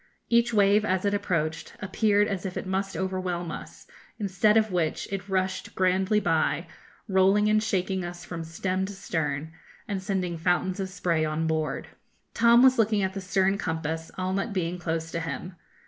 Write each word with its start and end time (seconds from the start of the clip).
Each 0.29 0.51
wave, 0.51 0.83
as 0.83 1.05
it 1.05 1.13
approached, 1.13 1.75
appeared 1.79 2.27
as 2.27 2.43
if 2.43 2.57
it 2.57 2.65
must 2.65 2.97
overwhelm 2.97 3.51
us, 3.51 3.85
instead 4.17 4.57
of 4.57 4.71
which, 4.71 5.07
it 5.11 5.29
rushed 5.29 5.75
grandly 5.75 6.19
by, 6.19 6.65
rolling 7.07 7.47
and 7.47 7.61
shaking 7.61 8.03
us 8.03 8.25
from 8.25 8.43
stem 8.43 8.87
to 8.87 8.93
stern, 8.93 9.53
and 9.87 10.01
sending 10.01 10.39
fountains 10.39 10.79
of 10.79 10.89
spray 10.89 11.23
on 11.23 11.45
board. 11.45 11.85
[Illustration: 11.85 11.99
Nearly 11.99 12.47
Overboard.] 12.47 12.63
Tom 12.63 12.63
was 12.63 12.79
looking 12.79 13.03
at 13.03 13.13
the 13.13 13.21
stern 13.21 13.57
compass, 13.59 14.11
Allnutt 14.17 14.53
being 14.53 14.79
close 14.79 15.11
to 15.11 15.19
him. 15.19 15.55